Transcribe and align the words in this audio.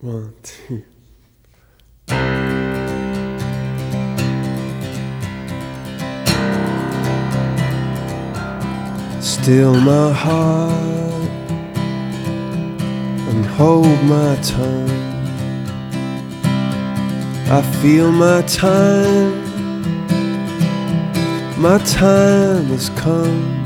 One, 0.00 0.32
two. 0.44 0.84
Still 9.20 9.74
my 9.74 10.12
heart 10.12 10.72
and 13.28 13.44
hold 13.44 14.00
my 14.04 14.36
tongue. 14.40 14.88
I 17.50 17.60
feel 17.82 18.12
my 18.12 18.42
time, 18.42 19.34
my 21.60 21.78
time 21.78 22.66
has 22.66 22.88
come. 22.90 23.56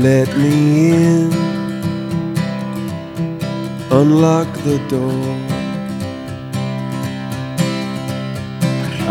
Let 0.00 0.28
me 0.36 0.90
in, 0.92 1.59
unlock 3.92 4.52
the 4.62 4.78
door. 4.88 5.60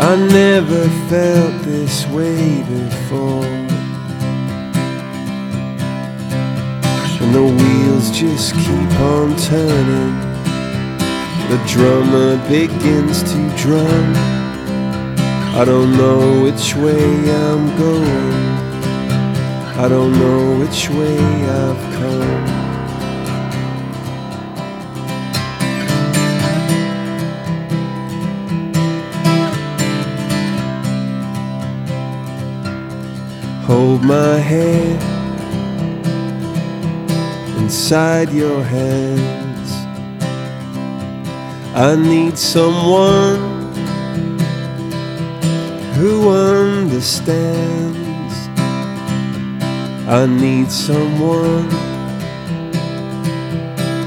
I 0.02 0.16
never 0.16 0.88
felt 1.08 1.62
this 1.62 2.06
way 2.06 2.62
before. 2.62 3.44
And 7.20 7.34
the 7.34 7.42
wheels 7.42 8.10
just 8.10 8.54
keep 8.54 8.92
on 9.00 9.36
turning. 9.36 10.16
The 11.50 11.60
drummer 11.66 12.38
begins 12.48 13.22
to 13.22 13.56
drum. 13.58 14.14
I 15.54 15.64
don't 15.66 15.92
know 15.92 16.42
which 16.44 16.74
way 16.74 17.04
I'm 17.30 17.76
going. 17.76 18.50
I 19.76 19.88
don't 19.88 20.12
know 20.12 20.58
which 20.58 20.88
way 20.88 21.18
I've 21.18 21.94
come. 21.98 22.69
Hold 34.00 34.08
my 34.08 34.38
head 34.38 35.02
inside 37.58 38.32
your 38.32 38.62
hands. 38.62 39.70
I 41.74 41.96
need 41.96 42.38
someone 42.38 43.72
who 45.96 46.30
understands. 46.30 47.28
I 50.08 50.26
need 50.26 50.70
someone, 50.72 51.70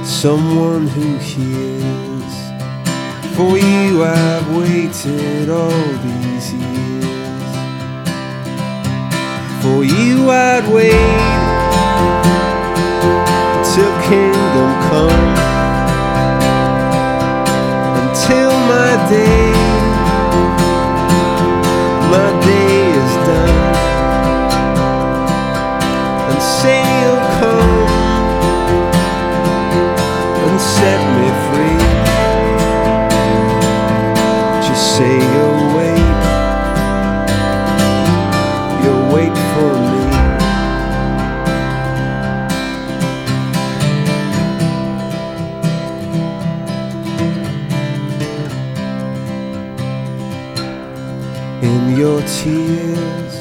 someone 0.04 0.88
who 0.88 1.18
hears. 1.18 2.34
For 3.36 3.58
you, 3.60 4.04
I've 4.04 4.58
waited 4.58 5.50
all 5.50 5.70
these 5.70 6.54
years. 6.54 7.03
For 9.64 9.82
you, 9.82 10.30
I'd 10.30 10.68
wait 10.68 10.92
till 13.72 13.94
kingdom 14.10 14.72
come. 14.90 15.24
Until 18.02 18.52
my 18.68 19.10
day 19.10 19.54
my 22.12 22.30
day 22.46 22.90
is 23.02 23.14
done. 23.28 23.60
And 26.30 26.42
say 26.42 26.82
you'll 27.00 27.26
come 27.40 27.88
and 30.46 30.60
set 30.60 31.02
me 31.16 31.23
in 51.74 51.98
your 51.98 52.22
tears 52.22 53.36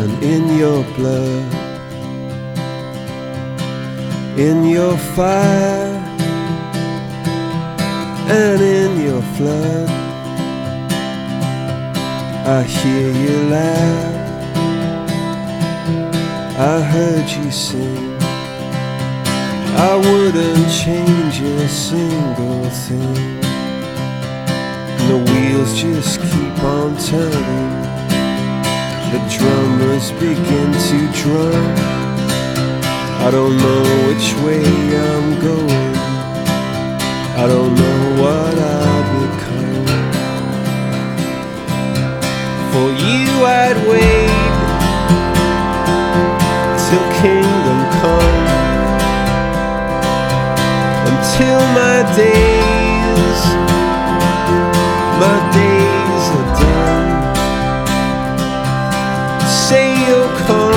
and 0.00 0.12
in 0.22 0.44
your 0.62 0.82
blood, 0.96 1.52
in 4.38 4.64
your 4.64 4.96
fire 5.16 5.94
and 8.40 8.60
in 8.62 8.92
your 9.08 9.22
flood. 9.34 9.90
I 12.58 12.62
hear 12.62 13.08
you 13.24 13.36
laugh, 13.56 14.56
I 16.72 16.80
heard 16.92 17.28
you 17.36 17.50
sing. 17.50 18.14
I 19.76 19.96
wouldn't 19.96 20.70
change 20.82 21.40
a 21.40 21.68
single 21.68 22.70
thing. 22.70 23.43
The 25.14 25.20
wheels 25.32 25.72
just 25.80 26.20
keep 26.20 26.58
on 26.64 26.96
turning. 26.98 27.70
The 29.12 29.20
drummers 29.30 30.10
begin 30.10 30.72
to 30.88 30.98
drum. 31.22 31.66
I 33.22 33.30
don't 33.30 33.56
know 33.56 33.82
which 34.08 34.34
way 34.42 34.64
I'm 35.12 35.28
going. 35.40 35.94
I 37.42 37.46
don't 37.46 37.74
know 37.76 38.22
what 38.22 38.54
I'll 38.58 39.06
become. 39.22 39.86
For 42.72 42.88
you, 43.06 43.30
I'd 43.62 43.78
wait 43.86 44.34
till 46.86 47.06
kingdom 47.22 47.80
come. 48.02 48.46
Until 51.06 51.60
my 51.78 52.16
days 52.16 52.53
say 59.68 59.88
you'll 60.06 60.28
come 60.46 60.74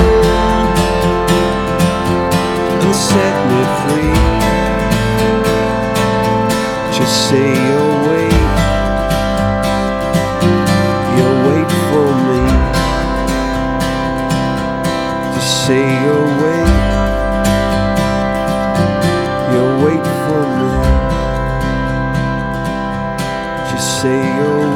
and 2.84 2.94
set 2.94 3.34
me 3.50 3.60
free. 3.80 4.16
Just 6.96 7.16
say 7.28 7.48
you'll 7.68 7.98
wait, 8.08 8.44
you'll 11.16 11.40
wait 11.48 11.70
for 11.88 12.08
me. 12.28 12.42
Just 15.34 15.52
say 15.66 15.84
you'll 16.04 16.32
wait, 16.42 16.72
you'll 19.52 19.76
wait 19.84 20.06
for 20.24 20.42
me. 20.56 20.70
Just 23.70 23.88
say 24.00 24.18
you'll. 24.38 24.67